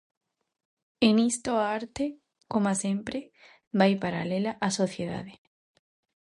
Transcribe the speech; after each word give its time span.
E 1.07 1.09
nisto 1.17 1.49
a 1.55 1.65
arte, 1.79 2.05
coma 2.51 2.73
sempre, 2.83 3.19
vai 3.79 3.93
paralela 4.03 4.51
á 4.65 4.67
sociedade. 4.81 5.33